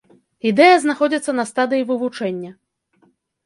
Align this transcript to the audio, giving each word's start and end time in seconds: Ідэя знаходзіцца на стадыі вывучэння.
Ідэя 0.51 0.77
знаходзіцца 0.85 1.31
на 1.41 1.47
стадыі 1.51 1.87
вывучэння. 1.93 2.51